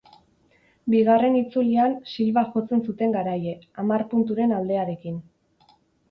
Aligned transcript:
Bigarren 0.91 1.35
itzulian 1.39 1.91
Silva 2.13 2.43
jotzen 2.55 2.81
zuten 2.93 3.13
garaile, 3.17 3.53
hamar 3.83 4.05
punturen 4.15 4.55
aldearekin. 4.61 5.21